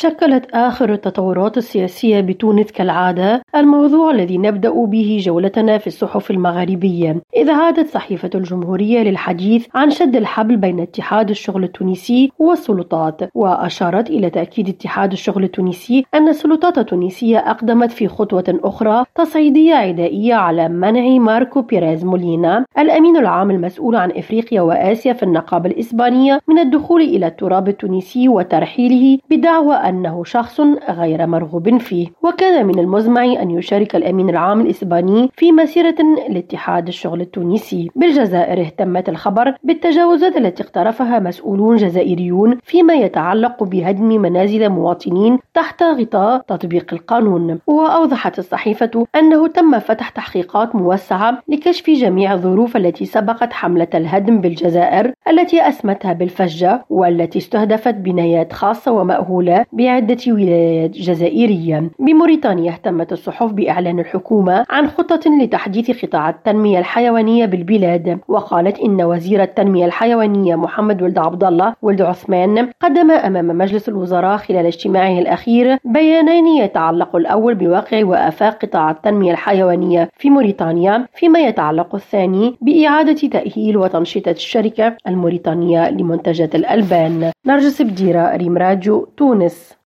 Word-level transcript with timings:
شكلت 0.00 0.50
آخر 0.54 0.92
التطورات 0.92 1.58
السياسية 1.58 2.20
بتونس 2.20 2.72
كالعادة 2.72 3.42
الموضوع 3.54 4.10
الذي 4.10 4.38
نبدأ 4.38 4.84
به 4.84 5.20
جولتنا 5.22 5.78
في 5.78 5.86
الصحف 5.86 6.30
المغاربية 6.30 7.22
إذ 7.36 7.50
عادت 7.50 7.88
صحيفة 7.88 8.30
الجمهورية 8.34 9.00
للحديث 9.00 9.66
عن 9.74 9.90
شد 9.90 10.16
الحبل 10.16 10.56
بين 10.56 10.80
اتحاد 10.80 11.30
الشغل 11.30 11.64
التونسي 11.64 12.32
والسلطات 12.38 13.20
وأشارت 13.34 14.10
إلى 14.10 14.30
تأكيد 14.30 14.68
اتحاد 14.68 15.12
الشغل 15.12 15.44
التونسي 15.44 16.04
أن 16.14 16.28
السلطات 16.28 16.78
التونسية 16.78 17.38
أقدمت 17.38 17.92
في 17.92 18.08
خطوة 18.08 18.60
أخرى 18.64 19.04
تصعيدية 19.14 19.74
عدائية 19.74 20.34
على 20.34 20.68
منع 20.68 21.08
ماركو 21.24 21.62
بيريز 21.62 22.04
مولينا. 22.04 22.64
الأمين 22.78 23.16
العام 23.16 23.50
المسؤول 23.50 23.96
عن 23.96 24.10
إفريقيا 24.10 24.60
وآسيا 24.60 25.12
في 25.12 25.22
النقابة 25.22 25.70
الإسبانية 25.70 26.40
من 26.48 26.58
الدخول 26.58 27.02
إلى 27.02 27.26
التراب 27.26 27.68
التونسي 27.68 28.28
وترحيله 28.28 29.18
بدعوى 29.30 29.74
أنه 29.74 30.24
شخص 30.24 30.60
غير 30.88 31.26
مرغوب 31.26 31.78
فيه. 31.78 32.06
وكان 32.22 32.66
من 32.66 32.78
المزمع 32.78 33.24
أن 33.24 33.50
يشارك 33.50 33.96
الأمين 33.96 34.30
العام 34.30 34.60
الإسباني 34.60 35.30
في 35.34 35.52
مسيرة 35.52 35.96
لاتحاد 36.28 36.88
الشغل 36.88 37.20
التونسي. 37.20 37.90
بالجزائر 37.96 38.60
اهتمت 38.60 39.08
الخبر 39.08 39.54
بالتجاوزات 39.64 40.36
التي 40.36 40.62
اقترفها 40.62 41.18
مسؤولون 41.18 41.76
جزائريون 41.76 42.58
فيما 42.62 42.94
يتعلق 42.94 43.64
بهدم 43.64 44.22
منازل 44.22 44.68
مواطنين 44.68 45.38
تحت 45.54 45.82
غطاء 45.82 46.38
تطبيق 46.48 46.94
القانون. 46.94 47.58
وأوضحت 47.66 48.38
الصحيفة 48.38 49.06
أنه 49.16 49.46
تم 49.46 49.78
فتح 49.78 50.08
تحقيقات 50.08 50.74
موسعة 50.74 51.38
لكشف 51.48 51.90
جميع 51.90 52.36
الظروف 52.68 52.86
التي 52.86 53.04
سبقت 53.04 53.52
حملة 53.52 53.88
الهدم 53.94 54.40
بالجزائر 54.40 55.12
التي 55.28 55.68
أسمتها 55.68 56.12
بالفجة 56.12 56.84
والتي 56.90 57.38
استهدفت 57.38 57.94
بنايات 57.94 58.52
خاصة 58.52 58.92
ومأهولة 58.92 59.64
بعدة 59.72 60.16
ولايات 60.28 60.90
جزائرية. 60.90 61.90
بموريتانيا 61.98 62.72
اهتمت 62.72 63.12
الصحف 63.12 63.52
بإعلان 63.52 63.98
الحكومة 63.98 64.64
عن 64.70 64.86
خطة 64.88 65.30
لتحديث 65.40 66.04
قطاع 66.04 66.28
التنمية 66.28 66.78
الحيوانية 66.78 67.46
بالبلاد 67.46 68.18
وقالت 68.28 68.78
إن 68.80 69.02
وزير 69.02 69.42
التنمية 69.42 69.84
الحيوانية 69.86 70.56
محمد 70.56 71.02
ولد 71.02 71.18
عبد 71.18 71.44
الله 71.44 71.74
ولد 71.82 72.02
عثمان 72.02 72.68
قدم 72.80 73.10
أمام 73.10 73.58
مجلس 73.58 73.88
الوزراء 73.88 74.36
خلال 74.36 74.66
اجتماعه 74.66 75.18
الأخير 75.18 75.78
بيانين 75.84 76.46
يتعلق 76.46 77.16
الأول 77.16 77.54
بواقع 77.54 78.04
وآفاق 78.04 78.64
قطاع 78.64 78.90
التنمية 78.90 79.32
الحيوانية 79.32 80.10
في 80.18 80.30
موريتانيا 80.30 81.06
فيما 81.14 81.38
يتعلق 81.38 81.94
الثاني 81.94 82.57
بإعادة 82.60 83.28
تأهيل 83.28 83.76
وتنشيط 83.76 84.28
الشركة 84.28 84.96
الموريتانية 85.08 85.90
لمنتجات 85.90 86.54
الألبان. 86.54 87.32
نرجس 87.46 87.82
بديرة 87.82 88.36
ريم 88.36 88.58
راديو 88.58 89.08
تونس. 89.16 89.74